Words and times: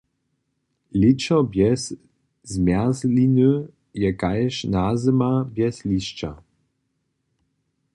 Lěćo 0.99 1.37
bjez 1.51 1.83
zmjerzliny 2.51 3.51
je 4.01 4.09
kaž 4.21 4.53
nazyma 4.75 5.31
bjez 5.53 5.75
lisća. 5.89 6.31